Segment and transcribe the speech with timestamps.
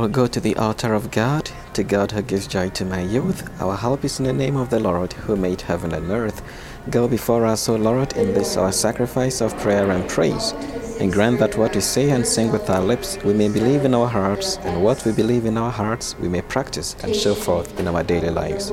[0.00, 3.50] will go to the altar of God, to God who gives joy to my youth.
[3.60, 6.40] Our help is in the name of the Lord, who made heaven and earth.
[6.88, 10.52] Go before us, O Lord, in this our sacrifice of prayer and praise,
[10.98, 13.94] and grant that what we say and sing with our lips we may believe in
[13.94, 17.78] our hearts, and what we believe in our hearts we may practice and show forth
[17.78, 18.70] in our daily lives.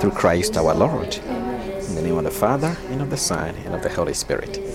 [0.00, 1.14] Through Christ our Lord.
[1.16, 4.69] In the name of the Father, and of the Son, and of the Holy Spirit.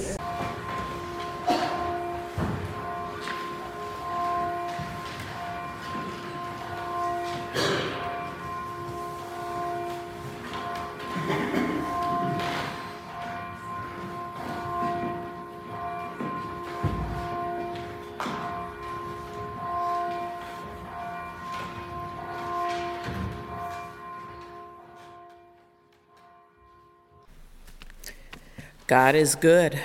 [28.88, 29.80] God is good.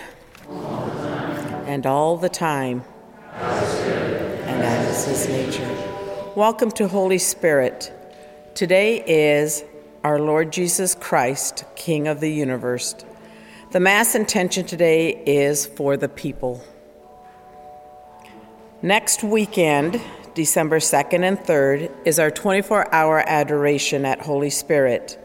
[0.50, 2.84] And all the time.
[3.32, 6.32] And that is his nature.
[6.36, 7.95] Welcome to Holy Spirit.
[8.54, 9.64] Today is
[10.04, 12.95] our Lord Jesus Christ, King of the universe.
[13.70, 16.62] The Mass intention today is for the people.
[18.82, 19.98] Next weekend,
[20.35, 25.18] December 2nd and 3rd, is our 24 hour adoration at Holy Spirit.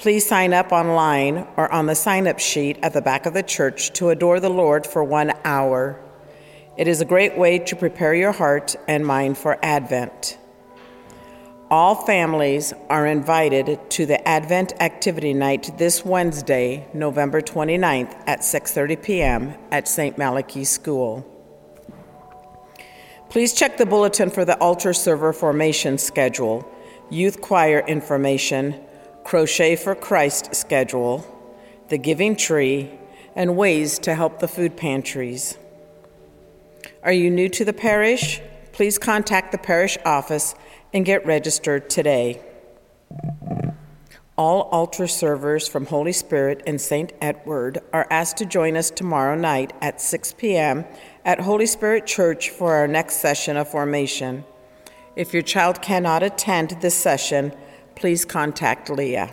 [0.00, 3.42] Please sign up online or on the sign up sheet at the back of the
[3.42, 6.00] church to adore the Lord for one hour.
[6.78, 10.38] It is a great way to prepare your heart and mind for Advent.
[11.70, 19.02] All families are invited to the Advent Activity Night this Wednesday, November 29th at 6:30
[19.02, 19.54] p.m.
[19.70, 20.16] at St.
[20.16, 21.26] Malachy School.
[23.28, 26.66] Please check the bulletin for the altar server formation schedule,
[27.10, 28.82] youth choir information,
[29.24, 31.24] Crochet for Christ schedule,
[31.88, 32.90] the Giving Tree,
[33.34, 35.56] and ways to help the food pantries.
[37.02, 38.40] Are you new to the parish?
[38.72, 40.54] Please contact the parish office
[40.92, 42.42] and get registered today.
[44.36, 47.12] All altar servers from Holy Spirit and St.
[47.20, 50.86] Edward are asked to join us tomorrow night at 6 p.m.
[51.24, 54.44] at Holy Spirit Church for our next session of formation.
[55.14, 57.52] If your child cannot attend this session,
[58.00, 59.30] please contact Leah.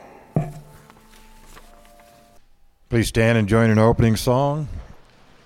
[2.89, 4.67] Please stand and join an opening song.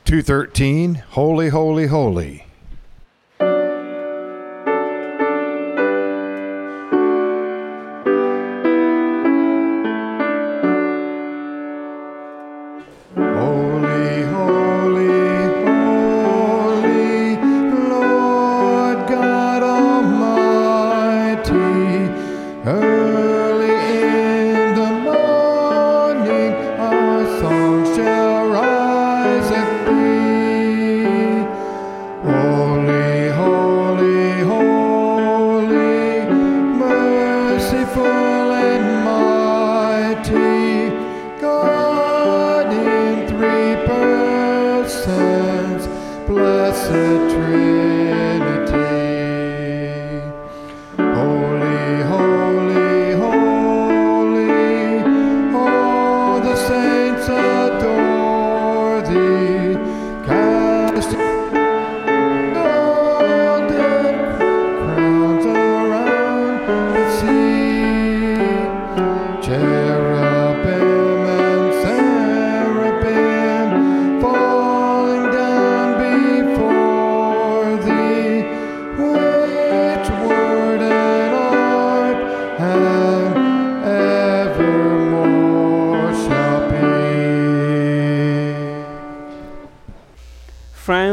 [0.06, 2.38] 213, Holy, Holy, Holy.
[2.38, 2.51] Holy,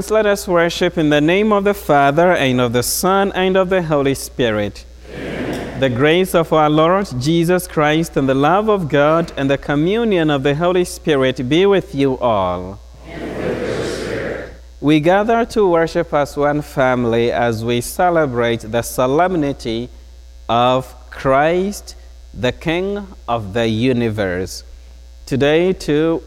[0.08, 3.58] Friends, let us worship in the name of the Father, and of the Son, and
[3.58, 4.86] of the Holy Spirit.
[5.80, 10.30] The grace of our Lord Jesus Christ, and the love of God, and the communion
[10.30, 12.80] of the Holy Spirit be with you all.
[14.80, 19.90] We gather to worship as one family as we celebrate the solemnity
[20.48, 21.96] of Christ,
[22.32, 24.64] the King of the universe.
[25.26, 26.22] Today, too,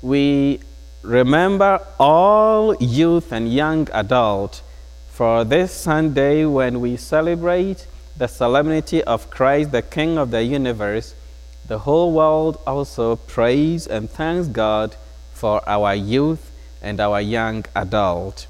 [0.00, 0.60] we
[1.06, 4.60] remember all youth and young adult
[5.08, 7.86] for this Sunday when we celebrate
[8.16, 11.14] the solemnity of Christ, the King of the universe.
[11.68, 14.96] The whole world also praise and thanks God
[15.32, 16.50] for our youth
[16.82, 18.46] and our young adult.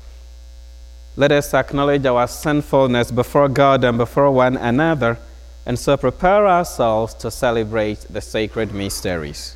[1.15, 5.19] Let us acknowledge our sinfulness before God and before one another,
[5.67, 9.56] and so prepare ourselves to celebrate the sacred mysteries.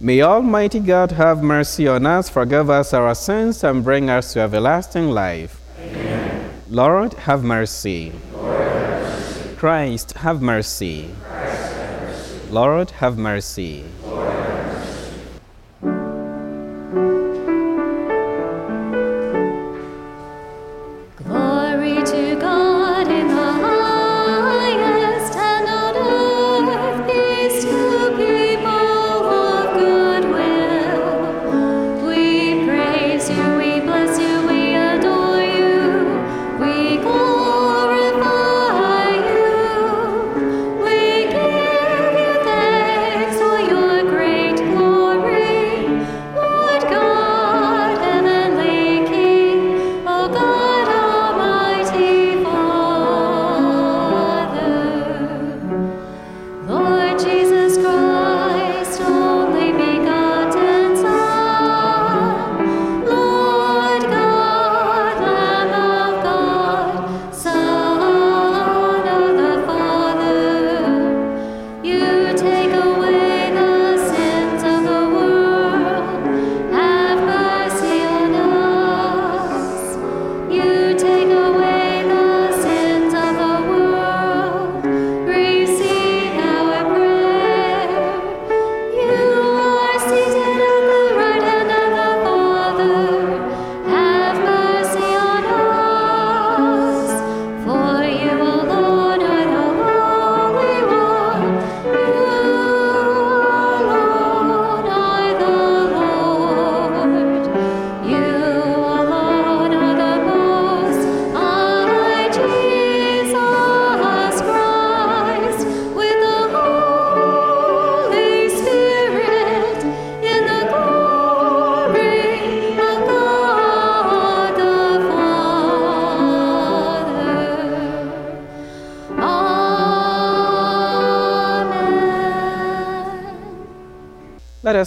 [0.00, 4.40] May Almighty God have mercy on us, forgive us our sins, and bring us to
[4.40, 5.60] everlasting life.
[5.76, 6.52] Amen.
[6.70, 8.12] Lord, have mercy.
[8.32, 9.56] Lord, have mercy.
[9.56, 11.10] Christ, have mercy.
[11.24, 12.50] Christ, have mercy.
[12.52, 13.86] Lord, have mercy.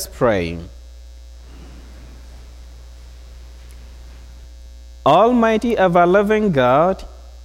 [0.01, 0.59] Us pray.
[5.05, 7.03] Almighty ever living God,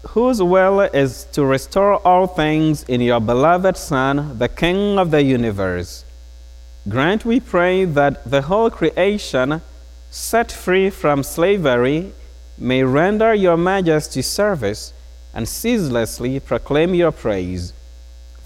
[0.09, 5.23] whose will is to restore all things in your beloved Son, the King of the
[5.23, 6.05] universe,
[6.89, 9.61] grant, we pray, that the whole creation,
[10.11, 12.13] set free from slavery,
[12.57, 14.95] may render your majesty service
[15.35, 17.73] and ceaselessly proclaim your praise.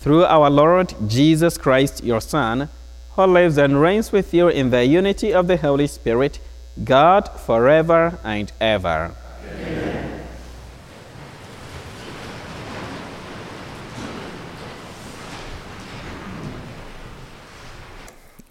[0.00, 2.68] Through our Lord Jesus Christ, your Son,
[3.16, 6.38] who lives and reigns with you in the unity of the Holy Spirit,
[6.84, 9.14] God, forever and ever.
[9.44, 10.22] Amen.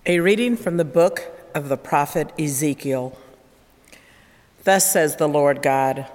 [0.06, 1.23] A reading from the book
[1.53, 3.17] of the prophet Ezekiel.
[4.63, 6.07] Thus says the Lord God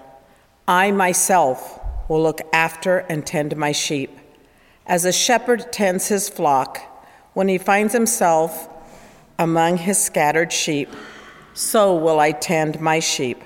[0.67, 4.11] I myself will look after and tend my sheep,
[4.87, 6.94] as a shepherd tends his flock
[7.35, 8.69] when he finds himself
[9.39, 10.89] among his scattered sheep,
[11.53, 13.43] so will I tend my sheep.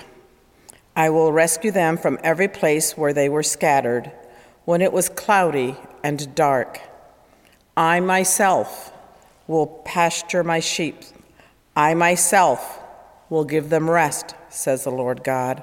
[0.94, 4.12] I will rescue them from every place where they were scattered,
[4.64, 6.80] when it was cloudy and dark.
[7.76, 8.92] I myself
[9.46, 10.96] will pasture my sheep.
[11.74, 12.80] I myself
[13.30, 15.62] will give them rest, says the Lord God.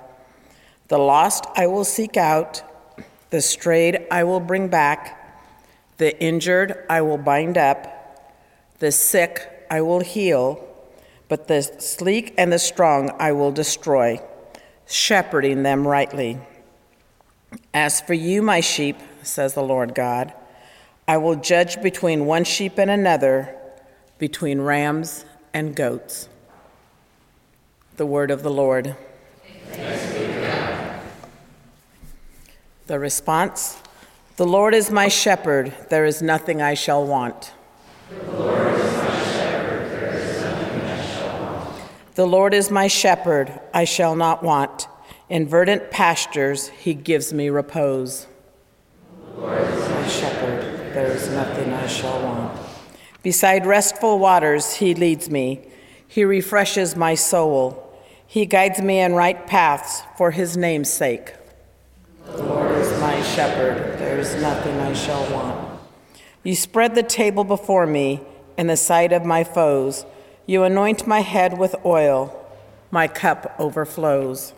[0.87, 2.63] The lost I will seek out,
[3.29, 5.21] the strayed I will bring back,
[5.97, 7.94] the injured I will bind up
[8.79, 10.65] the sick I will heal,
[11.27, 14.21] but the sleek and the strong I will destroy,
[14.85, 16.39] shepherding them rightly.
[17.73, 20.33] As for you, my sheep, says the Lord God,
[21.07, 23.55] I will judge between one sheep and another,
[24.17, 26.29] between rams and goats.
[27.97, 28.95] The word of the Lord.
[32.87, 33.77] The response
[34.35, 37.53] The Lord is my shepherd, there is nothing I shall want.
[42.15, 44.87] The Lord is my shepherd, I shall not want.
[45.27, 48.27] In verdant pastures, he gives me repose.
[49.35, 52.57] The Lord is my shepherd, there is nothing I shall want.
[53.21, 55.67] Beside restful waters, he leads me.
[56.07, 57.81] He refreshes my soul.
[58.25, 61.33] He guides me in right paths for his name's sake.
[62.27, 65.81] The Lord is my shepherd, there is nothing I shall want.
[66.43, 68.21] You spread the table before me
[68.57, 70.05] in the sight of my foes.
[70.47, 72.31] You anoint my head with oil,
[72.91, 74.53] my cup overflows.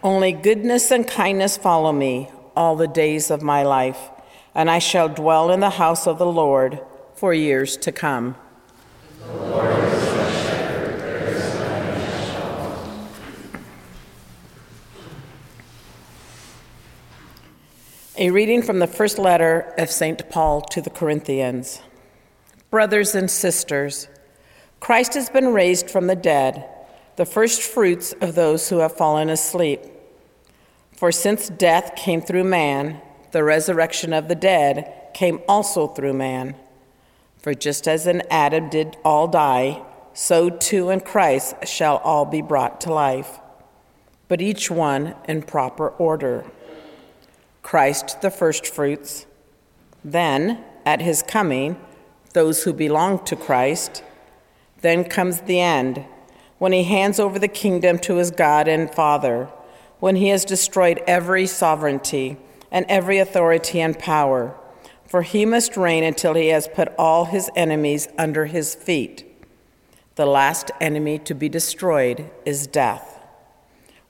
[0.00, 4.10] Only goodness and kindness follow me all the days of my life,
[4.54, 6.80] and I shall dwell in the house of the Lord
[7.14, 8.36] for years to come.
[18.20, 20.28] A reading from the first letter of St.
[20.28, 21.82] Paul to the Corinthians.
[22.68, 24.08] Brothers and sisters,
[24.80, 26.68] Christ has been raised from the dead,
[27.14, 29.82] the first fruits of those who have fallen asleep.
[30.90, 36.56] For since death came through man, the resurrection of the dead came also through man.
[37.40, 39.80] For just as in Adam did all die,
[40.12, 43.38] so too in Christ shall all be brought to life,
[44.26, 46.44] but each one in proper order.
[47.62, 49.26] Christ the firstfruits,
[50.04, 51.78] then, at his coming,
[52.32, 54.02] those who belong to Christ.
[54.80, 56.04] Then comes the end,
[56.58, 59.48] when he hands over the kingdom to his God and Father
[60.00, 62.36] when he has destroyed every sovereignty
[62.70, 64.54] and every authority and power.
[65.06, 69.24] For he must reign until he has put all his enemies under his feet.
[70.16, 73.20] The last enemy to be destroyed is death.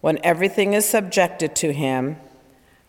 [0.00, 2.16] When everything is subjected to him,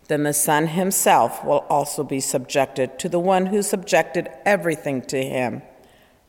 [0.09, 5.23] then the Son himself will also be subjected to the one who subjected everything to
[5.23, 5.61] him,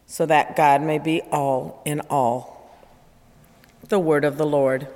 [0.07, 2.71] so that God may be all in all.
[3.89, 4.87] The word of the Lord.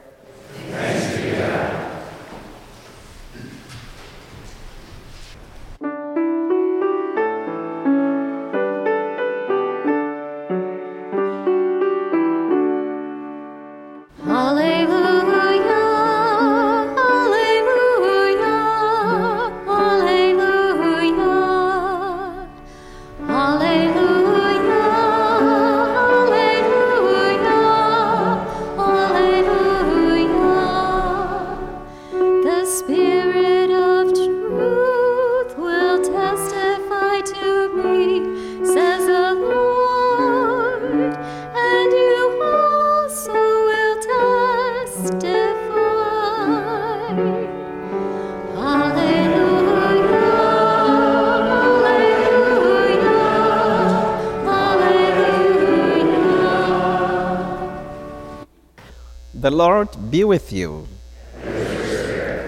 [59.55, 60.89] Lord be with you.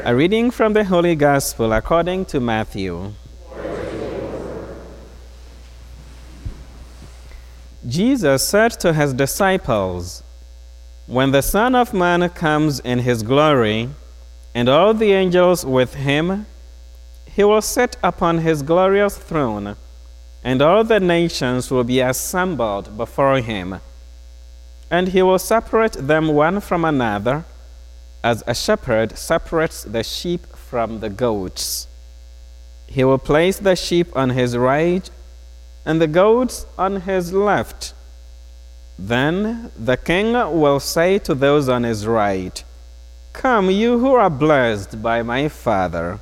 [0.04, 3.12] A reading from the Holy Gospel according to Matthew.
[7.86, 10.24] Jesus said to his disciples,
[11.06, 13.88] When the Son of Man comes in his glory,
[14.52, 16.46] and all the angels with him,
[17.26, 19.76] he will sit upon his glorious throne,
[20.42, 23.80] and all the nations will be assembled before him
[24.90, 27.44] and he will separate them one from another,
[28.22, 31.86] as a shepherd separates the sheep from the goats.
[32.86, 35.08] He will place the sheep on his right
[35.84, 37.94] and the goats on his left.
[38.98, 42.64] Then the king will say to those on his right,
[43.32, 46.20] Come, you who are blessed by my Father,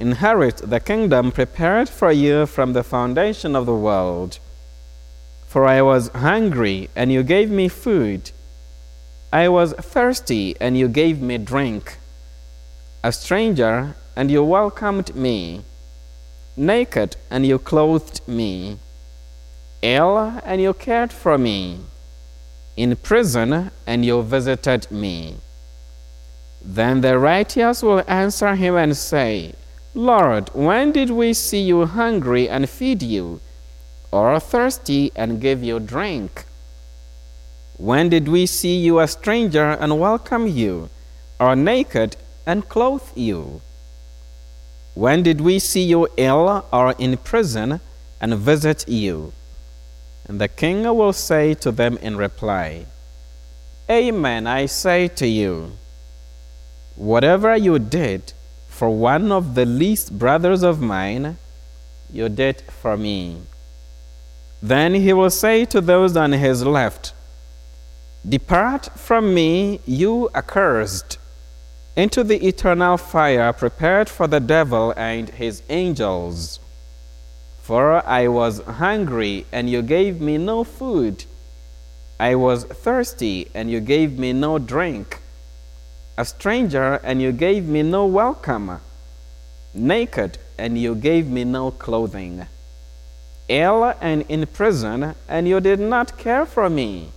[0.00, 4.38] inherit the kingdom prepared for you from the foundation of the world.
[5.54, 8.32] For I was hungry, and you gave me food.
[9.32, 11.98] I was thirsty, and you gave me drink.
[13.04, 15.62] A stranger, and you welcomed me.
[16.56, 18.78] Naked, and you clothed me.
[19.80, 21.78] Ill, and you cared for me.
[22.76, 25.36] In prison, and you visited me.
[26.64, 29.54] Then the righteous will answer him and say,
[29.94, 33.40] Lord, when did we see you hungry and feed you?
[34.14, 36.44] Or thirsty and give you drink?
[37.76, 40.88] When did we see you a stranger and welcome you,
[41.40, 42.16] or naked
[42.46, 43.60] and clothe you?
[44.94, 47.80] When did we see you ill or in prison
[48.20, 49.32] and visit you?
[50.28, 52.86] And the king will say to them in reply,
[53.90, 55.72] Amen, I say to you,
[56.94, 58.32] whatever you did
[58.68, 61.36] for one of the least brothers of mine,
[62.12, 63.42] you did for me.
[64.64, 67.12] Then he will say to those on his left,
[68.26, 71.18] Depart from me, you accursed,
[71.96, 76.60] into the eternal fire prepared for the devil and his angels.
[77.60, 81.26] For I was hungry, and you gave me no food.
[82.18, 85.20] I was thirsty, and you gave me no drink.
[86.16, 88.80] A stranger, and you gave me no welcome.
[89.74, 92.46] Naked, and you gave me no clothing.
[93.48, 97.10] Ill and in prison, and you did not care for me.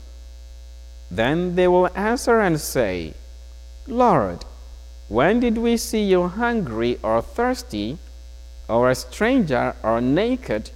[1.10, 3.14] Then they will answer and say,
[3.88, 4.46] Lord,
[5.08, 7.98] when did we see you hungry or thirsty?
[8.68, 10.72] or a stranger, or naked,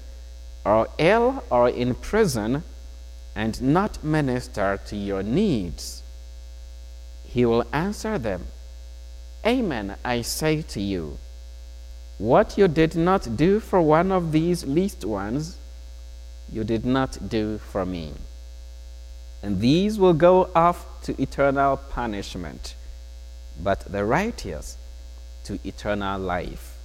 [0.65, 2.63] or ill, or in prison,
[3.35, 6.03] and not minister to your needs?
[7.23, 8.47] He will answer them,
[9.45, 11.17] Amen, I say to you.
[12.21, 15.57] What you did not do for one of these least ones,
[16.51, 18.13] you did not do for me.
[19.41, 22.75] And these will go off to eternal punishment,
[23.59, 24.77] but the righteous
[25.45, 26.77] to eternal life.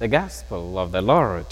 [0.00, 1.46] the gospel of the Lord.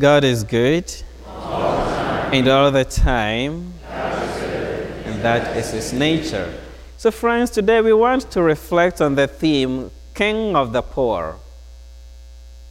[0.00, 0.92] God is good
[1.24, 6.52] and all the time, and that is His nature.
[6.96, 11.36] So, friends, today we want to reflect on the theme King of the Poor.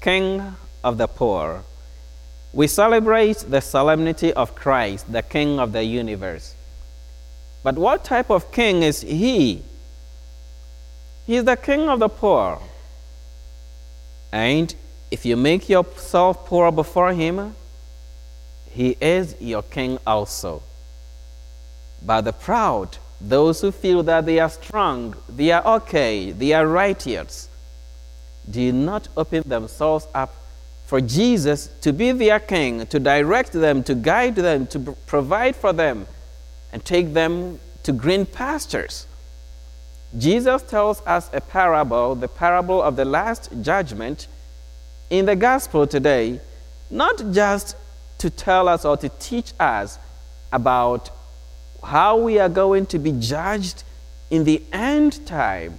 [0.02, 1.64] King of the Poor.
[2.52, 6.56] We celebrate the solemnity of Christ, the King of the universe.
[7.64, 9.64] But what type of king is he?
[11.26, 12.60] He is the king of the poor.
[14.34, 14.76] And
[15.14, 17.56] if you make yourself poor before him,
[18.72, 20.64] he is your king also.
[22.04, 26.66] But the proud, those who feel that they are strong, they are okay, they are
[26.66, 27.48] righteous,
[28.50, 30.34] do not open themselves up
[30.88, 35.74] for Jesus to be their king, to direct them, to guide them, to provide for
[35.74, 36.08] them,
[36.72, 39.06] and take them to green pastures.
[40.18, 44.28] Jesus tells us a parable, the parable of the last judgment,
[45.14, 46.40] in the gospel today,
[46.90, 47.76] not just
[48.18, 50.00] to tell us or to teach us
[50.52, 51.12] about
[51.84, 53.84] how we are going to be judged
[54.32, 55.76] in the end time,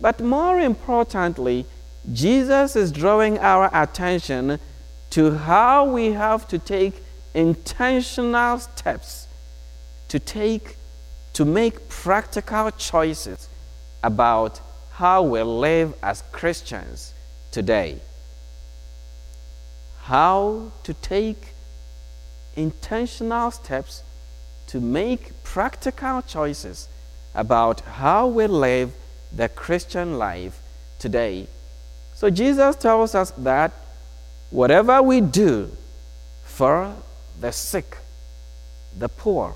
[0.00, 1.66] but more importantly,
[2.12, 4.60] Jesus is drawing our attention
[5.10, 7.02] to how we have to take
[7.34, 9.26] intentional steps
[10.08, 10.76] to take
[11.32, 13.48] to make practical choices
[14.04, 14.60] about
[14.92, 17.14] how we live as Christians
[17.50, 17.98] today.
[20.04, 21.54] How to take
[22.56, 24.02] intentional steps
[24.66, 26.88] to make practical choices
[27.34, 28.92] about how we live
[29.34, 30.60] the Christian life
[30.98, 31.48] today.
[32.12, 33.72] So Jesus tells us that
[34.50, 35.70] whatever we do
[36.44, 36.94] for
[37.40, 37.96] the sick,
[38.98, 39.54] the poor,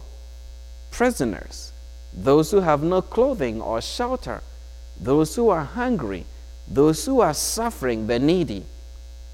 [0.91, 1.73] prisoners,
[2.15, 4.43] those who have no clothing or shelter,
[4.99, 6.25] those who are hungry,
[6.67, 8.65] those who are suffering, the needy,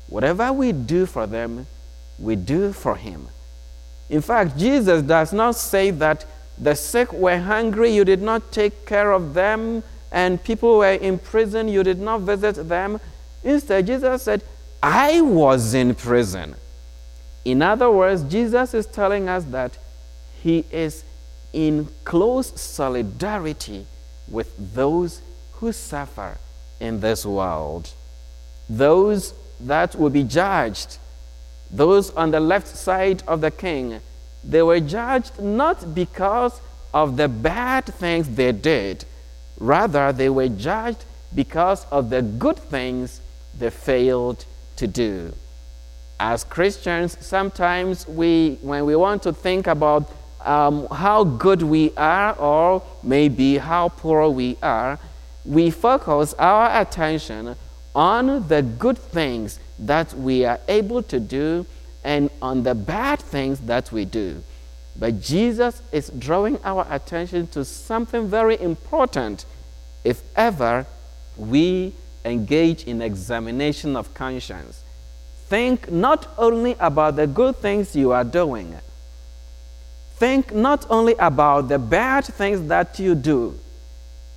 [0.09, 1.67] whatever we do for them,
[2.19, 3.29] we do for Him.
[4.09, 6.25] In fact, Jesus does not say that
[6.59, 11.19] the sick were hungry, you did not take care of them, and people were in
[11.19, 13.01] prison, you did not visit them.
[13.43, 14.43] Instead, Jesus said,
[14.83, 16.55] I was in prison.
[17.45, 19.79] In other words, Jesus is telling us that
[20.43, 21.05] he is
[21.53, 23.87] in close solidarity
[24.29, 25.23] with those
[25.55, 26.39] who suffer
[26.81, 27.91] in this world,
[28.69, 30.99] those that will be judged,
[31.71, 34.01] those on the left side of the king.
[34.43, 36.61] They were judged not because
[36.93, 39.05] of the bad things they did,
[39.59, 43.21] rather, they were judged because of the good things
[43.59, 44.45] they failed
[44.77, 45.33] to do.
[46.21, 50.11] As Christians, sometimes we, when we want to think about
[50.45, 54.99] um, how good we are or maybe how poor we are,
[55.45, 57.57] we focus our attention
[57.95, 61.67] on the good things that we are able to do
[62.03, 64.43] and on the bad things that we do.
[64.97, 69.45] But Jesus is drawing our attention to something very important
[70.05, 70.87] if ever
[71.37, 71.93] we
[72.25, 74.85] engage in examination of conscience.
[75.47, 78.77] Think not only about the good things you are doing,
[80.17, 83.59] think not only about the bad things that you do,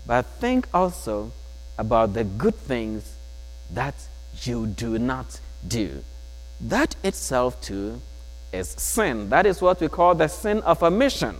[0.06, 1.32] but think also
[1.78, 3.17] about the good things
[3.72, 3.96] that
[4.42, 6.04] you do not do.
[6.62, 8.02] That itself, too,
[8.52, 9.30] is sin.
[9.30, 11.38] That is what we call the sin of omission.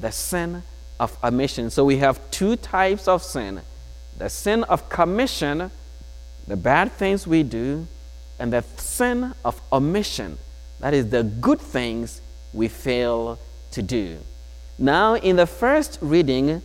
[0.00, 0.62] The sin
[0.98, 1.70] of omission.
[1.70, 3.60] So we have two types of sin
[4.16, 5.72] the sin of commission,
[6.46, 7.84] the bad things we do,
[8.38, 10.38] and the sin of omission.
[10.78, 12.20] That is the good things
[12.52, 13.40] we fail
[13.72, 14.18] to do.
[14.78, 16.62] Now, in the first reading,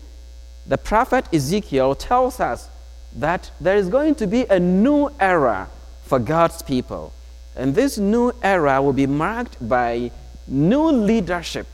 [0.68, 2.70] the prophet Ezekiel tells us
[3.16, 5.70] that there is going to be a new era
[6.04, 7.14] for God's people.
[7.56, 10.12] And this new era will be marked by
[10.48, 11.68] new leadership,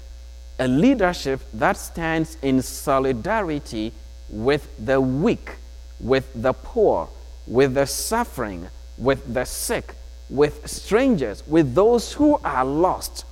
[0.60, 3.94] a leadership that stands in solidarity
[4.30, 5.52] with the weak,
[6.00, 7.10] with the poor,
[7.48, 8.68] with the suffering,
[8.98, 9.94] with the sick,
[10.30, 13.26] with strangers, with those who are lost.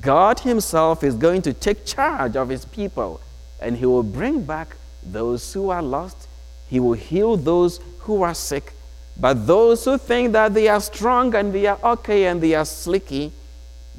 [0.00, 3.20] God Himself is going to take charge of His people
[3.60, 6.28] and He will bring back those who are lost.
[6.70, 8.72] He will heal those who are sick.
[9.18, 12.64] But those who think that they are strong and they are okay and they are
[12.64, 13.32] slicky,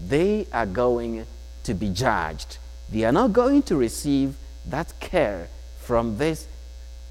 [0.07, 1.25] they are going
[1.63, 2.57] to be judged.
[2.89, 6.47] They are not going to receive that care from this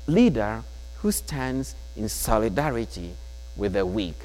[0.06, 0.62] leader
[1.00, 3.12] who stands in solidarity
[3.54, 4.16] with the weak.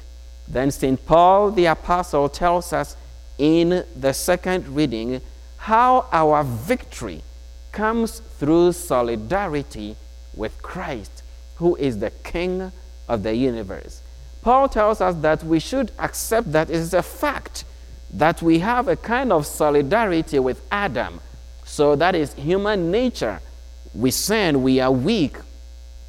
[0.48, 1.04] Then St.
[1.04, 2.96] Paul the Apostle tells us
[3.38, 5.20] in the second reading
[5.58, 7.22] how our victory
[7.72, 9.96] comes through solidarity
[10.34, 11.15] with Christ,
[11.56, 12.72] who is the King
[13.08, 14.02] of the universe.
[14.42, 17.64] Paul tells us that we should accept that it is a fact
[18.12, 21.20] that we have a kind of solidarity with Adam.
[21.64, 23.40] So that is human nature.
[23.94, 25.36] We sin, we are weak,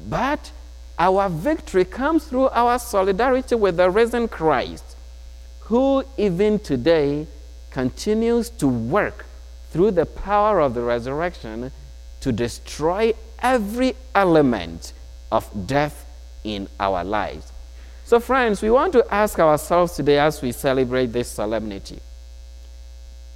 [0.08, 0.52] but
[0.98, 4.96] our victory comes through our solidarity with the risen Christ,
[5.60, 7.26] who even today
[7.70, 9.24] continues to work
[9.70, 11.72] through the power of the resurrection
[12.20, 14.92] to destroy every element
[15.30, 16.06] of death
[16.44, 17.52] in our lives.
[18.04, 22.00] So, friends, we want to ask ourselves today as we celebrate this solemnity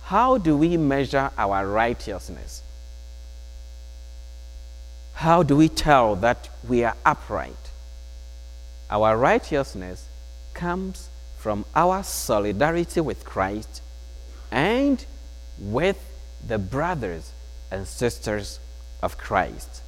[0.05, 2.62] how do we measure our righteousness?
[5.14, 7.70] How do we tell that we are upright?
[8.90, 10.09] Our righteousness
[10.52, 13.81] comes from our solidarity with Christ
[14.50, 15.05] and
[15.59, 15.98] with
[16.46, 17.33] the brothers
[17.70, 18.59] and sisters
[19.02, 19.83] of Christ.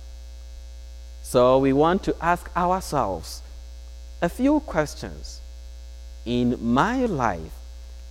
[1.24, 3.40] So we want to ask ourselves
[4.20, 5.40] a few questions.
[6.26, 7.52] In my life,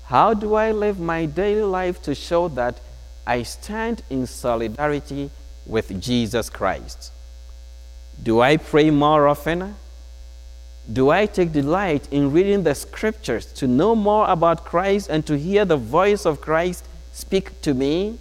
[0.05, 2.81] how do I live my daily life to show that
[3.25, 5.29] I stand in solidarity
[5.65, 7.11] with Jesus Christ?
[8.21, 9.75] Do I pray more often?
[10.91, 15.37] Do I take delight in reading the scriptures to know more about Christ and to
[15.37, 18.17] hear the voice of Christ speak to me?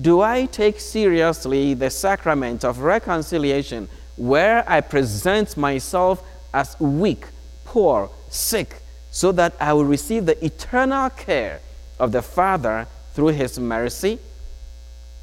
[0.00, 6.22] Do I take seriously the sacrament of reconciliation where I present myself
[6.54, 7.26] as weak,
[7.64, 11.60] poor, sick, so that I will receive the eternal care
[11.98, 14.18] of the Father through His mercy?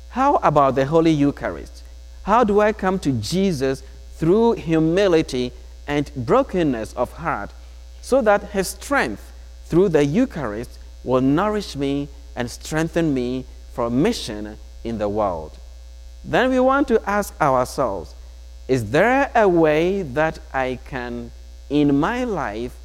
[0.09, 1.83] How about the Holy Eucharist?
[2.23, 3.81] How do I come to Jesus
[4.13, 5.51] through humility
[5.87, 7.51] and brokenness of heart
[8.01, 9.31] so that His strength
[9.65, 13.45] through the Eucharist will nourish me and strengthen me
[13.79, 15.57] for mission in the world?
[16.25, 18.13] Then we want to ask ourselves
[18.67, 21.31] is there a way that I can,
[21.69, 22.75] in my life,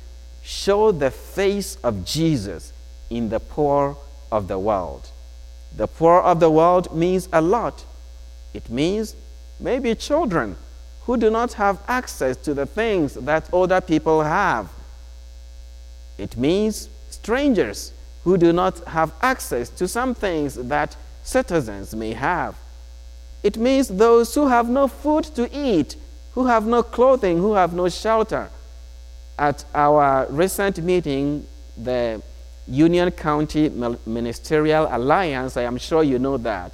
[0.44, 2.72] show the face of Jesus
[3.11, 3.96] in the poor
[4.30, 5.11] of the world.
[5.76, 7.85] The poor of the world means a lot.
[8.52, 9.16] It means
[9.59, 10.57] maybe children
[11.07, 14.70] who do not have access to the things that older people have.
[16.18, 17.92] It means strangers
[18.24, 22.56] who do not have access to some things that citizens may have.
[23.42, 25.96] It means those who have no food to eat,
[26.32, 28.48] who have no clothing, who have no shelter.
[29.38, 32.22] At our recent meeting, the
[32.66, 33.68] Union County
[34.06, 36.72] Ministerial Alliance, I am sure you know that,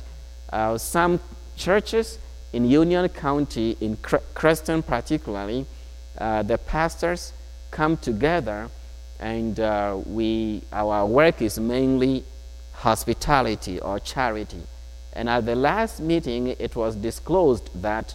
[0.52, 1.18] uh, some
[1.56, 2.18] churches
[2.52, 3.96] in Union County, in
[4.34, 5.66] Creston particularly,
[6.18, 7.32] uh, the pastors
[7.70, 8.68] come together
[9.20, 12.24] and uh, we, our work is mainly
[12.72, 14.62] hospitality or charity.
[15.12, 18.14] And at the last meeting, it was disclosed that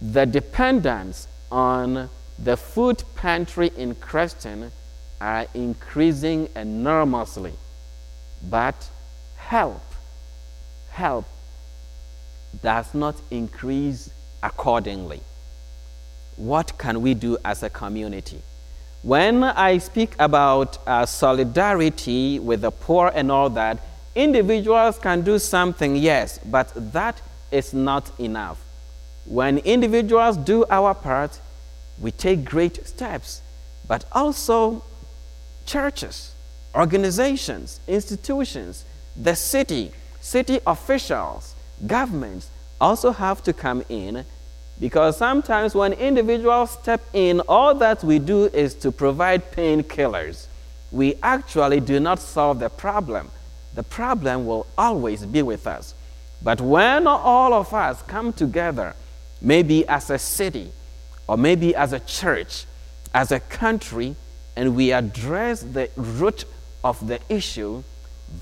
[0.00, 4.70] the dependence on the food pantry in Creston
[5.20, 7.54] are increasing enormously.
[8.50, 8.90] But
[9.36, 9.80] help,
[10.90, 11.24] help
[12.62, 14.10] does not increase
[14.42, 15.22] accordingly.
[16.36, 18.42] What can we do as a community?
[19.06, 23.78] When I speak about uh, solidarity with the poor and all that,
[24.16, 28.58] individuals can do something, yes, but that is not enough.
[29.24, 31.40] When individuals do our part,
[32.00, 33.42] we take great steps,
[33.86, 34.82] but also
[35.66, 36.34] churches,
[36.74, 41.54] organizations, institutions, the city, city officials,
[41.86, 44.24] governments also have to come in
[44.78, 50.46] Because sometimes when individuals step in, all that we do is to provide painkillers.
[50.92, 53.30] We actually do not solve the problem.
[53.74, 55.94] The problem will always be with us.
[56.42, 58.94] But when all of us come together,
[59.40, 60.72] maybe as a city,
[61.26, 62.66] or maybe as a church,
[63.14, 64.14] as a country,
[64.56, 66.44] and we address the root
[66.84, 67.82] of the issue,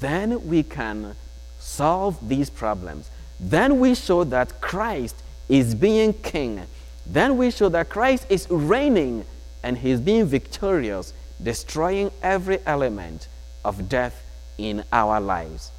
[0.00, 1.16] then we can
[1.58, 3.10] solve these problems.
[3.40, 5.16] Then we show that Christ
[5.48, 6.62] is being king.
[7.06, 9.24] Then we show that Christ is reigning
[9.62, 13.28] and he's being victorious, destroying every element
[13.64, 14.22] of death
[14.58, 15.72] in our lives.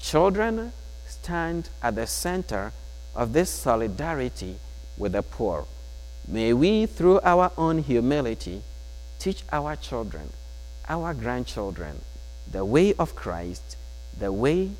[0.00, 0.72] Children
[1.06, 2.72] stand at the center
[3.14, 4.56] of this solidarity
[4.96, 5.66] with the poor.
[6.26, 8.62] May we, through our own humility,
[9.18, 10.30] teach our children,
[10.88, 12.00] our grandchildren,
[12.50, 13.76] the way of Christ,
[14.18, 14.70] the way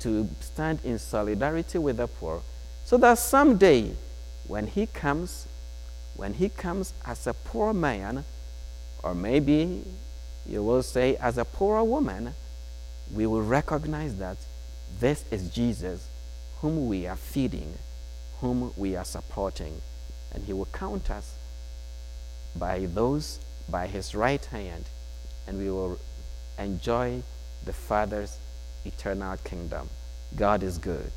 [0.00, 2.42] to stand in solidarity with the poor,
[2.94, 3.90] so that someday
[4.46, 5.48] when he comes,
[6.14, 8.24] when he comes as a poor man,
[9.02, 9.82] or maybe
[10.46, 12.32] you will say as a poor woman,
[13.12, 14.36] we will recognize that
[15.00, 16.08] this is Jesus
[16.60, 17.74] whom we are feeding,
[18.40, 19.82] whom we are supporting,
[20.32, 21.36] and he will count us
[22.54, 24.84] by those by his right hand,
[25.48, 25.98] and we will
[26.60, 27.20] enjoy
[27.64, 28.38] the Father's
[28.84, 29.88] eternal kingdom.
[30.36, 31.10] God is good.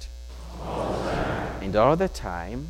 [1.62, 2.68] And all the time,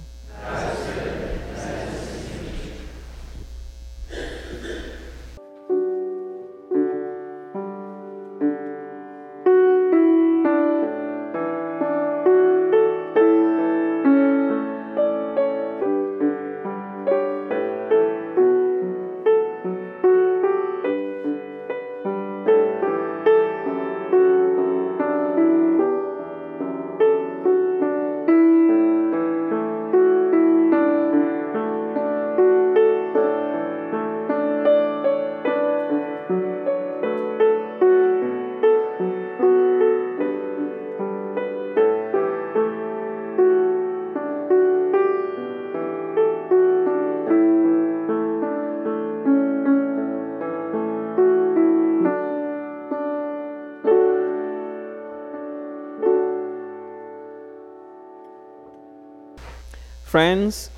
[60.17, 60.71] Friends,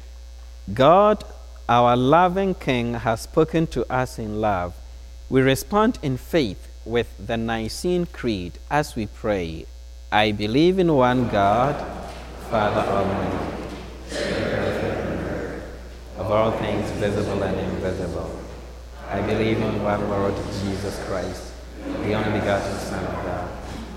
[0.73, 1.23] God,
[1.69, 4.75] our loving King, has spoken to us in love.
[5.29, 9.65] We respond in faith with the Nicene Creed as we pray
[10.11, 11.73] I believe in one God,
[12.51, 13.45] Father Almighty,
[16.17, 18.37] of all things visible and invisible.
[19.07, 21.53] I believe in one Lord Jesus Christ,
[21.85, 23.49] the only begotten Son of God,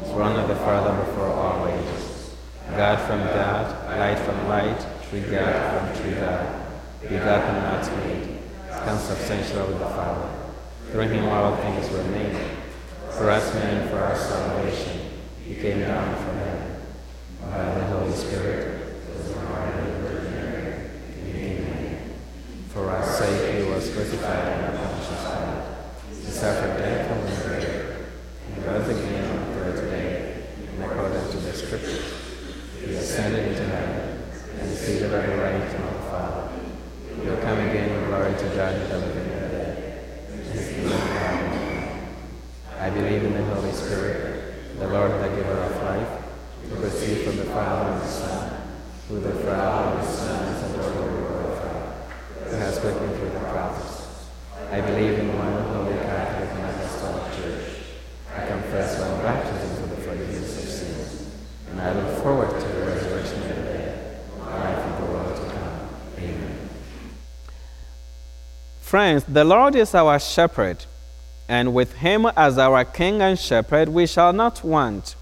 [0.04, 2.30] born of the Father before all ages,
[2.76, 6.62] God from God, light from light true God We got from God,
[7.02, 8.38] begotten not made,
[8.70, 10.30] consubstantial with the Father.
[10.90, 12.36] Through him all things were made.
[13.10, 15.10] For us men, for our salvation,
[15.44, 16.76] he came down from heaven.
[17.42, 20.90] By the Holy Spirit, was born of the Virgin Mary,
[21.28, 22.14] Amen.
[22.68, 26.24] For our sake he was crucified under Pontius Pilate.
[26.24, 28.06] He suffered death and was buried,
[28.54, 30.44] and rose again on the third day,
[30.74, 32.14] in accordance to the Scriptures.
[32.80, 34.12] He ascended into heaven
[34.62, 36.48] and seated at the right hand of the Father.
[37.16, 39.78] He will come again in glory to judge the living and the dead.
[42.78, 46.08] I believe in the Holy Spirit, the Lord, the giver of life,
[46.68, 48.62] who proceeds from the Father and the Son,
[49.08, 51.92] who the Father and the Son is adored and glorified,
[52.44, 54.28] who has spoken through the prophets.
[54.70, 57.68] I believe in one holy Catholic and Apostolic Church.
[58.34, 61.30] I confess one baptism for the forgiveness of sins,
[61.70, 63.82] and I look forward to the resurrection of the dead
[68.92, 70.84] Friends, the Lord is our shepherd,
[71.48, 75.16] and with him as our king and shepherd, we shall not want.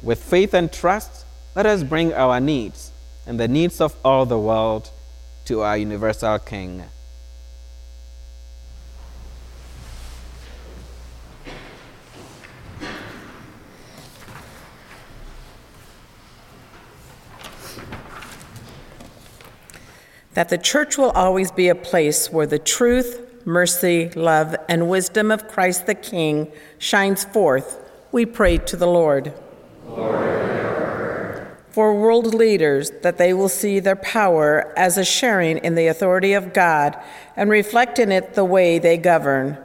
[0.00, 1.26] With faith and trust,
[1.56, 2.92] let us bring our needs
[3.26, 4.90] and the needs of all the world
[5.46, 6.84] to our universal King.
[20.34, 25.30] That the church will always be a place where the truth, mercy, love, and wisdom
[25.30, 27.80] of Christ the King shines forth,
[28.12, 29.32] we pray to the Lord.
[29.88, 31.46] Lord.
[31.70, 36.32] For world leaders, that they will see their power as a sharing in the authority
[36.32, 36.96] of God
[37.36, 39.58] and reflect in it the way they govern,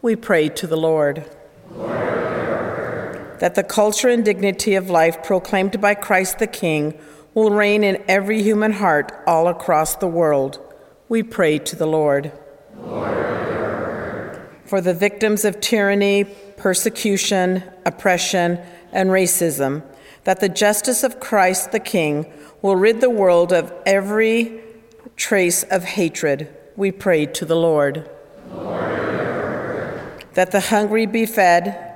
[0.00, 1.28] we pray to the Lord.
[1.72, 3.40] Lord.
[3.40, 6.98] That the culture and dignity of life proclaimed by Christ the King
[7.38, 10.58] will reign in every human heart all across the world.
[11.08, 12.32] We pray to the Lord.
[12.76, 14.42] Lord.
[14.64, 16.24] For the victims of tyranny,
[16.56, 18.58] persecution, oppression,
[18.90, 19.84] and racism,
[20.24, 22.26] that the justice of Christ the King
[22.60, 24.60] will rid the world of every
[25.14, 26.48] trace of hatred.
[26.76, 28.10] We pray to the Lord.
[28.52, 30.24] Lord.
[30.34, 31.94] That the hungry be fed,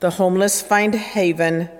[0.00, 1.70] the homeless find haven,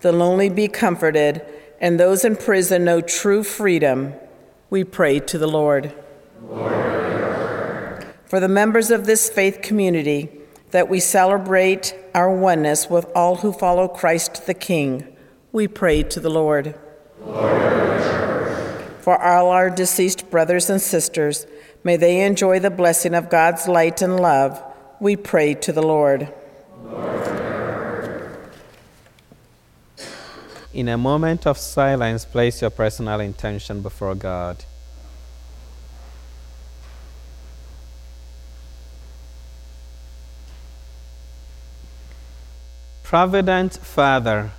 [0.00, 1.42] the lonely be comforted,
[1.80, 4.14] and those in prison know true freedom.
[4.70, 5.92] We pray to the Lord.
[6.42, 8.06] Lord.
[8.26, 10.30] For the members of this faith community,
[10.70, 15.16] that we celebrate our oneness with all who follow Christ the King,
[15.52, 16.74] we pray to the Lord.
[17.24, 17.62] Lord.
[19.00, 21.46] For all our deceased brothers and sisters,
[21.84, 24.62] may they enjoy the blessing of God's light and love,
[25.00, 26.32] we pray to the Lord.
[26.82, 27.35] Lord.
[30.76, 34.62] In a moment of silence, place your personal intention before God.
[43.02, 44.50] Provident Father,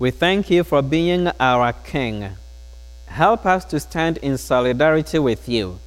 [0.00, 2.30] we thank you for being our King.
[3.06, 5.78] Help us to stand in solidarity with you,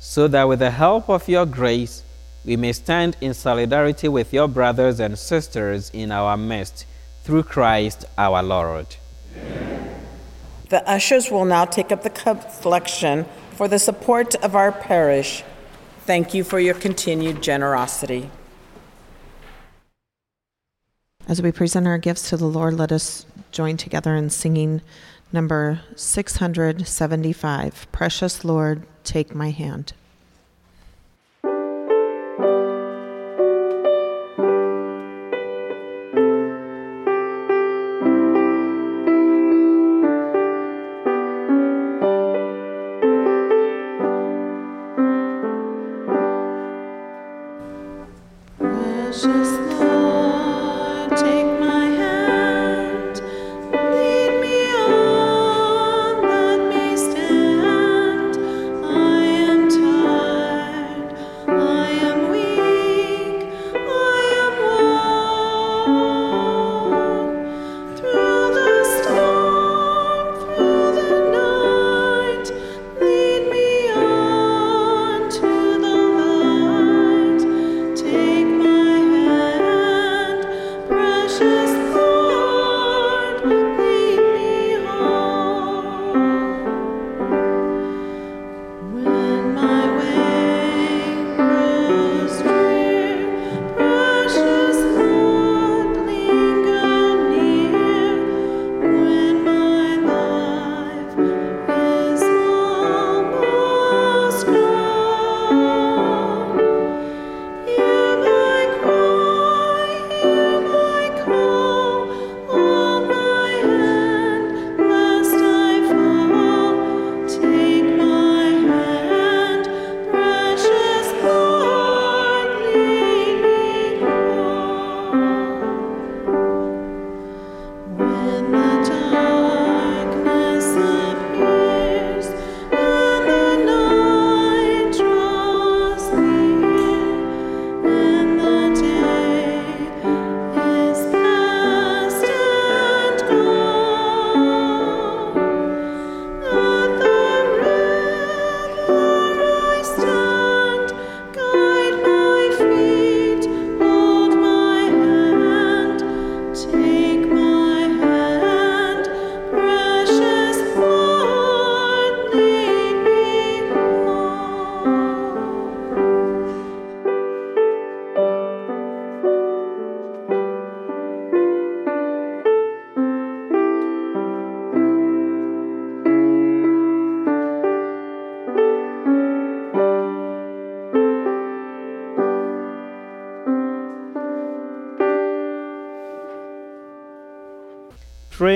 [0.00, 2.02] so that with the help of your grace,
[2.44, 6.86] we may stand in solidarity with your brothers and sisters in our midst,
[7.22, 8.96] through Christ our Lord.
[9.36, 10.00] Amen.
[10.70, 15.42] The ushers will now take up the collection for the support of our parish.
[16.02, 18.30] Thank you for your continued generosity.
[21.26, 24.80] As we present our gifts to the Lord, let us join together in singing
[25.32, 29.92] number 675 Precious Lord, Take My Hand.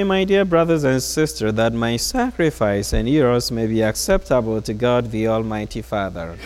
[0.04, 5.10] My dear brothers and sisters, that my sacrifice and yours may be acceptable to God
[5.10, 6.36] the Almighty Father.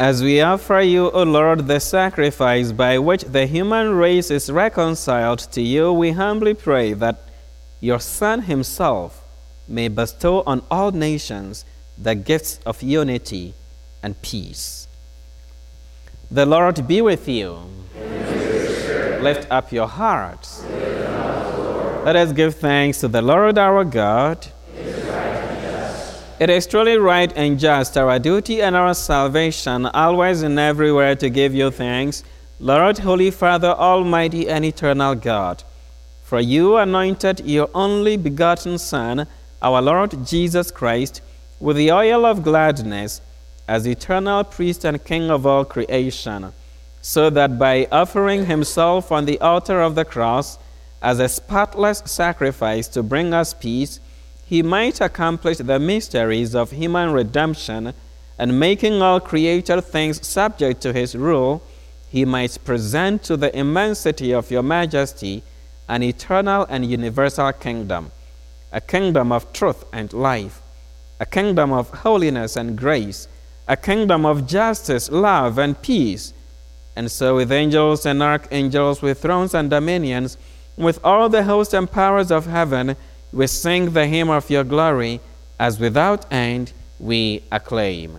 [0.00, 5.38] As we offer you, O Lord, the sacrifice by which the human race is reconciled
[5.52, 7.28] to you, we humbly pray that
[7.80, 9.22] your Son himself
[9.68, 11.64] may bestow on all nations
[11.96, 13.54] the gifts of unity
[14.02, 14.88] and peace.
[16.34, 17.60] The Lord be with you.
[19.22, 20.64] Lift up your hearts.
[22.04, 24.44] Let us give thanks to the Lord our God.
[26.40, 31.30] It is truly right and just, our duty and our salvation, always and everywhere to
[31.30, 32.24] give you thanks,
[32.58, 35.62] Lord, Holy Father, Almighty and Eternal God.
[36.24, 39.28] For you anointed your only begotten Son,
[39.62, 41.20] our Lord Jesus Christ,
[41.60, 43.20] with the oil of gladness,
[43.66, 46.52] as eternal priest and king of all creation,
[47.00, 50.58] so that by offering himself on the altar of the cross
[51.02, 54.00] as a spotless sacrifice to bring us peace,
[54.46, 57.94] he might accomplish the mysteries of human redemption,
[58.38, 61.62] and making all created things subject to his rule,
[62.10, 65.42] he might present to the immensity of your majesty
[65.88, 68.10] an eternal and universal kingdom,
[68.72, 70.62] a kingdom of truth and life,
[71.20, 73.28] a kingdom of holiness and grace,
[73.66, 76.32] a kingdom of justice, love, and peace.
[76.96, 80.36] And so, with angels and archangels, with thrones and dominions,
[80.76, 82.96] with all the hosts and powers of heaven,
[83.32, 85.20] we sing the hymn of your glory,
[85.58, 88.18] as without end we acclaim.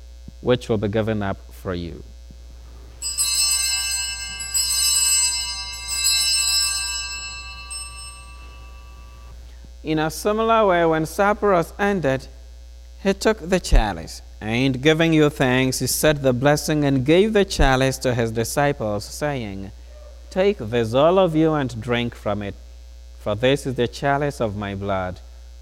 [0.41, 2.03] which will be given up for you.
[9.83, 12.27] In a similar way, when supper was ended,
[13.01, 17.45] he took the chalice, and giving you thanks, he said the blessing and gave the
[17.45, 19.71] chalice to his disciples, saying,
[20.29, 22.53] Take this, all of you, and drink from it,
[23.19, 25.19] for this is the chalice of my blood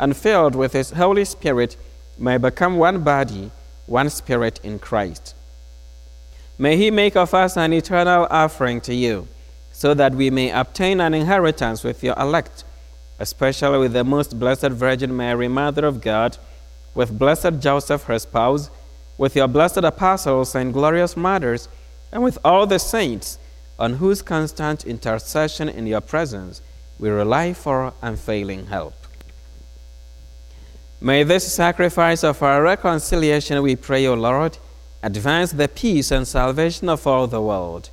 [0.00, 1.76] and filled with His Holy Spirit
[2.18, 3.50] may become one body,
[3.84, 5.34] one spirit in Christ.
[6.58, 9.28] May He make of us an eternal offering to you,
[9.72, 12.64] so that we may obtain an inheritance with your elect,
[13.18, 16.38] especially with the most blessed Virgin Mary, Mother of God,
[16.94, 18.70] with blessed Joseph, her spouse,
[19.18, 21.68] with your blessed apostles and glorious martyrs,
[22.10, 23.38] and with all the saints,
[23.78, 26.62] on whose constant intercession in your presence
[26.98, 28.99] we rely for unfailing help.
[31.02, 34.58] May this sacrifice of our reconciliation, we pray, O Lord,
[35.02, 37.88] advance the peace and salvation of all the world.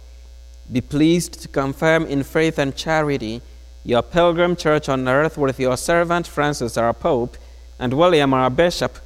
[0.70, 3.41] Be pleased to confirm in faith and charity
[3.86, 7.38] your pilgrim church on earth with your servant Francis, our Pope,
[7.80, 8.97] and William, our Bishop,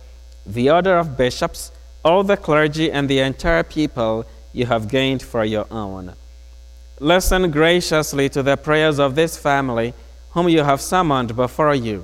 [0.47, 1.72] the order of bishops,
[2.04, 6.16] all the clergy, and the entire people you have gained for your own.
[6.99, 9.93] Listen graciously to the prayers of this family,
[10.32, 12.04] whom you have summoned before you.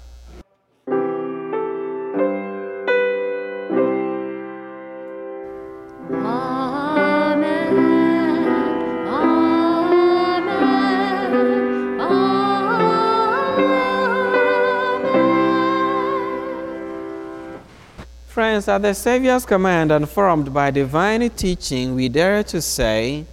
[18.67, 23.25] At the Savior's command and formed by divine teaching, we dare to say,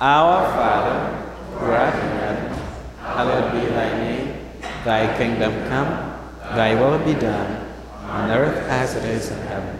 [0.00, 1.16] Our Father,
[1.58, 2.58] who art in heaven,
[3.00, 4.46] hallowed be thy name.
[4.84, 5.88] Thy kingdom come,
[6.54, 7.66] thy will be done,
[8.04, 9.78] on earth as it is in heaven.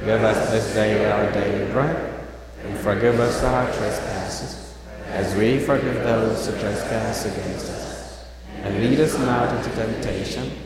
[0.00, 2.20] Give us this day our daily bread,
[2.64, 4.74] and forgive us our trespasses,
[5.06, 8.24] as we forgive those who trespass against us.
[8.62, 10.65] And lead us not into temptation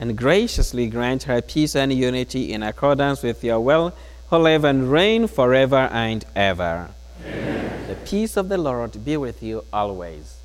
[0.00, 3.92] and graciously grant her peace and unity in accordance with your will,
[4.30, 6.90] who live and reign forever and ever.
[7.24, 7.86] Amen.
[7.86, 10.38] The peace of the Lord be with you always.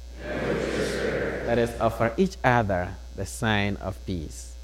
[1.48, 4.55] Let us offer each other the sign of peace.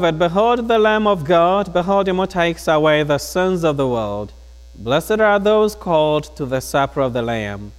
[0.00, 4.32] Behold the Lamb of God, behold him who takes away the sins of the world.
[4.74, 7.72] Blessed are those called to the supper of the Lamb.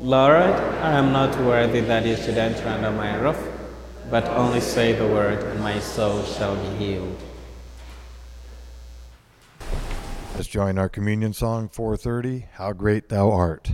[0.00, 3.38] Lord, I am not worthy that you should enter under my roof,
[4.10, 7.16] but only say the word, and my soul shall be healed.
[10.34, 13.70] Let's join our communion song 430, How Great Thou Art.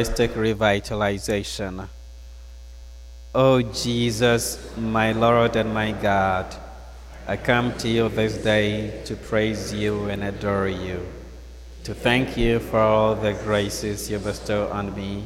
[0.00, 1.86] Eucharistic revitalization.
[3.34, 6.46] O Jesus, my Lord and my God,
[7.28, 11.06] I come to you this day to praise you and adore you,
[11.84, 15.24] to thank you for all the graces you bestow on me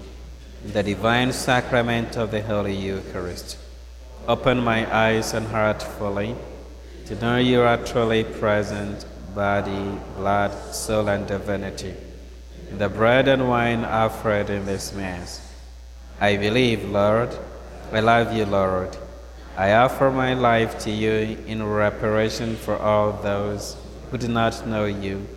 [0.72, 3.56] the divine sacrament of the Holy Eucharist.
[4.26, 6.34] Open my eyes and heart fully
[7.06, 9.04] to know you are truly present,
[9.36, 12.13] body, blood, soul, and divinity, in
[12.78, 15.40] the bread and wine offered in this Mass.
[16.20, 17.36] I believe, Lord
[17.92, 18.96] I love you, Lord.
[19.56, 23.76] I offer my life to you in reparation for all those
[24.10, 25.28] who do not know you,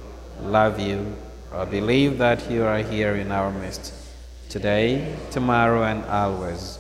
[0.42, 1.16] love you,
[1.54, 3.94] or believe that you are here in our midst,
[4.50, 6.80] today, tomorrow, and always.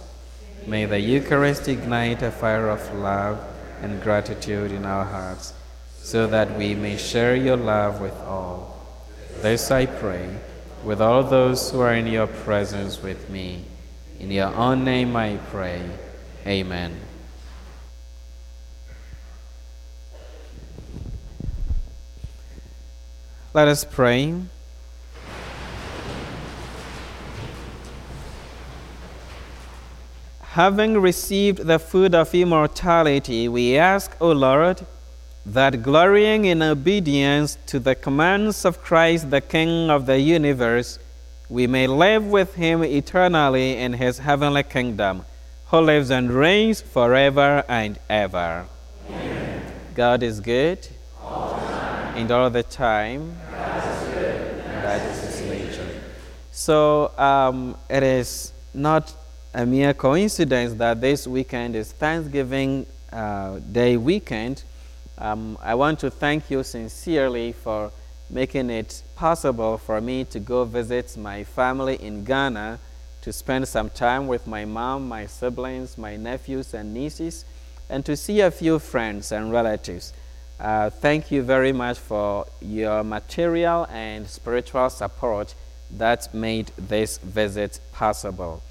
[0.65, 3.39] May the Eucharist ignite a fire of love
[3.83, 5.53] and gratitude in our hearts,
[5.99, 8.83] so that we may share your love with all.
[9.41, 10.27] This I pray,
[10.83, 13.65] with all those who are in your presence with me
[14.19, 15.81] in your own name I pray.
[16.45, 16.99] Amen.
[23.53, 24.35] Let us pray.
[30.41, 34.85] Having received the food of immortality, we ask, O Lord,
[35.53, 40.99] that glorying in obedience to the commands of Christ, the King of the universe,
[41.47, 45.23] we may live with him eternally in his heavenly kingdom,
[45.67, 48.65] who lives and reigns forever and ever.
[49.09, 49.61] Amen.
[49.95, 50.85] God is good
[51.21, 51.55] all
[52.15, 53.37] and all the time.
[53.49, 56.01] That is his nature.
[56.51, 59.13] So um, it is not
[59.53, 64.63] a mere coincidence that this weekend is Thanksgiving uh, Day weekend.
[65.17, 67.91] Um, I want to thank you sincerely for
[68.29, 72.79] making it possible for me to go visit my family in Ghana
[73.21, 77.45] to spend some time with my mom, my siblings, my nephews, and nieces,
[77.89, 80.13] and to see a few friends and relatives.
[80.59, 85.53] Uh, thank you very much for your material and spiritual support
[85.91, 88.61] that made this visit possible.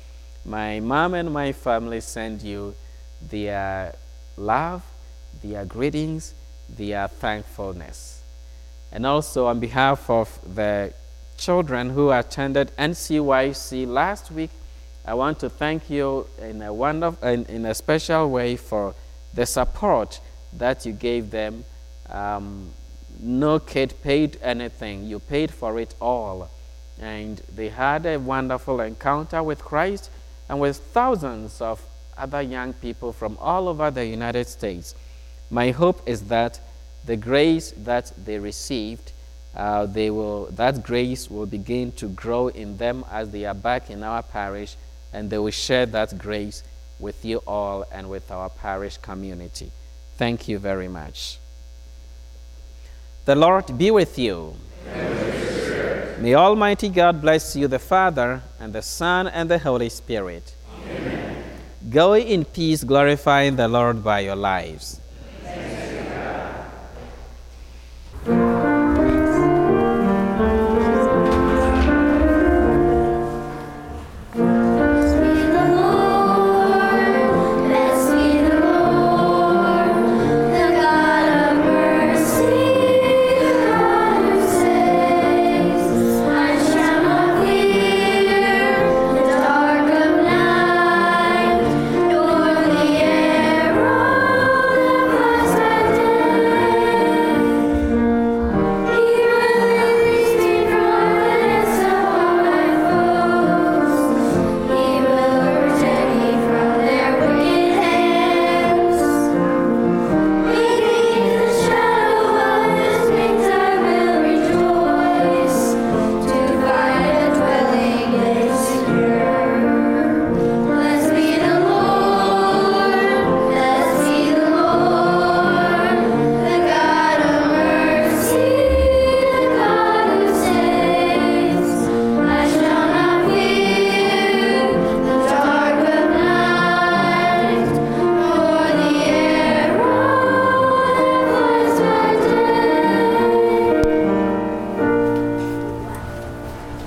[0.45, 2.75] My mom and my family send you
[3.21, 3.95] their
[4.37, 4.83] love,
[5.43, 6.35] their greetings,
[6.69, 8.23] their thankfulness.
[8.93, 10.93] And also on behalf of the
[11.37, 14.51] children who attended NCYC last week,
[15.05, 18.95] I want to thank you in a, wonderful, in, in a special way for
[19.35, 20.21] the support
[20.55, 21.65] that you gave them.
[22.09, 22.71] Um,
[23.21, 26.51] no kid paid anything, you paid for it all.
[27.01, 30.11] And they had a wonderful encounter with Christ
[30.49, 31.83] and with thousands of
[32.17, 34.95] other young people from all over the United States.
[35.51, 36.61] My hope is that
[37.05, 39.13] the grace that they received,
[39.55, 43.91] uh, they will, that grace will begin to grow in them as they are back
[43.91, 44.77] in our parish,
[45.13, 46.63] and they will share that grace
[46.99, 49.71] with you all and with our parish community.
[50.17, 51.39] Thank you very much.
[53.25, 54.57] The Lord be with you.
[56.19, 60.55] May Almighty God bless you, the Father, and the Son, and the Holy Spirit.
[60.81, 61.45] Amen.
[61.91, 65.01] Go in peace, glorifying the Lord by your lives.